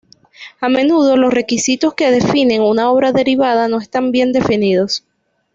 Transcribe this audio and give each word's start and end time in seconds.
A 0.59 0.67
menudo 0.67 1.15
los 1.15 1.31
requisitos 1.31 1.93
que 1.93 2.09
definen 2.09 2.63
una 2.63 2.89
obra 2.89 3.11
derivada 3.11 3.67
no 3.67 3.77
están 3.77 4.11
bien 4.11 4.33
definidos. 4.33 5.05